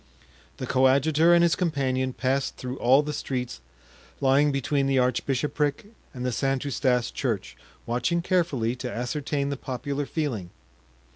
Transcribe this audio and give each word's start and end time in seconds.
The 0.57 0.65
coadjutor 0.65 1.31
and 1.31 1.43
his 1.43 1.55
companion 1.55 2.11
passed 2.13 2.57
through 2.57 2.79
all 2.79 3.03
the 3.03 3.13
streets 3.13 3.61
lying 4.19 4.51
between 4.51 4.87
the 4.87 4.97
archbishopric 4.97 5.91
and 6.11 6.25
the 6.25 6.31
St. 6.31 6.65
Eustache 6.65 7.11
Church, 7.13 7.55
watching 7.85 8.23
carefully 8.23 8.75
to 8.77 8.91
ascertain 8.91 9.49
the 9.49 9.57
popular 9.57 10.07
feeling. 10.07 10.49